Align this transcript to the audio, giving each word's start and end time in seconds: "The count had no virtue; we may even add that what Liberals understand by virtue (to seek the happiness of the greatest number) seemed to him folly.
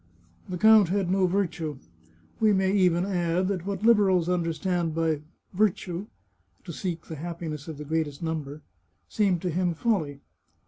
"The 0.49 0.57
count 0.57 0.89
had 0.89 1.11
no 1.11 1.27
virtue; 1.27 1.77
we 2.39 2.53
may 2.53 2.71
even 2.71 3.05
add 3.05 3.47
that 3.49 3.67
what 3.67 3.83
Liberals 3.85 4.27
understand 4.29 4.95
by 4.95 5.21
virtue 5.53 6.07
(to 6.63 6.73
seek 6.73 7.05
the 7.05 7.17
happiness 7.17 7.67
of 7.67 7.77
the 7.77 7.85
greatest 7.85 8.23
number) 8.23 8.63
seemed 9.07 9.43
to 9.43 9.51
him 9.51 9.75
folly. 9.75 10.21